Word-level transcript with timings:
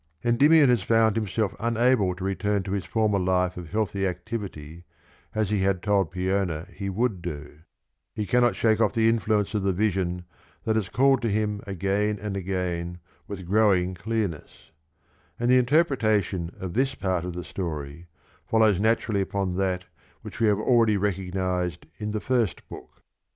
Endymion 0.25 0.67
has 0.67 0.81
found 0.81 1.15
himself 1.15 1.55
unable 1.59 2.15
to 2.15 2.23
return 2.23 2.63
to 2.63 2.71
his 2.71 2.85
former 2.85 3.19
life 3.19 3.55
of 3.55 3.69
healthy 3.69 4.07
activity 4.07 4.83
as 5.35 5.51
he 5.51 5.59
had 5.59 5.83
told 5.83 6.11
Peona 6.11 6.67
he 6.73 6.89
would 6.89 7.21
do; 7.21 7.59
he 8.15 8.25
cannot 8.25 8.55
shake 8.55 8.81
off 8.81 8.93
the 8.93 9.07
influence 9.07 9.53
of 9.53 9.61
the 9.61 9.71
vision 9.71 10.25
that 10.63 10.75
has 10.75 10.89
called 10.89 11.21
to 11.21 11.29
him 11.29 11.61
again 11.67 12.17
and 12.19 12.35
again 12.35 12.97
with 13.27 13.45
growing 13.45 13.93
clearness; 13.93 14.71
and 15.39 15.51
the 15.51 15.59
interpretation 15.59 16.49
of 16.59 16.73
this 16.73 16.95
part 16.95 17.23
of 17.23 17.33
the 17.33 17.43
story 17.43 18.07
follows 18.47 18.79
naturally 18.79 19.21
upon 19.21 19.55
that 19.55 19.85
which 20.23 20.39
we 20.39 20.47
have 20.47 20.57
already 20.57 20.97
recognised 20.97 21.85
in 21.99 22.09
the 22.09 22.19
first 22.19 22.67
book. 22.67 23.03